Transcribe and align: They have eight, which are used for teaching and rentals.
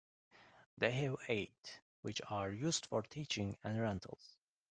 They 0.79 0.89
have 0.93 1.17
eight, 1.27 1.79
which 2.01 2.23
are 2.27 2.49
used 2.51 2.87
for 2.87 3.03
teaching 3.03 3.57
and 3.63 3.79
rentals. 3.79 4.35